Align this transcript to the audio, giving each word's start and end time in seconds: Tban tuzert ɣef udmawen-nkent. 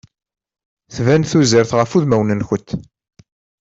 Tban 0.95 1.23
tuzert 1.29 1.71
ɣef 1.79 1.91
udmawen-nkent. 1.97 2.69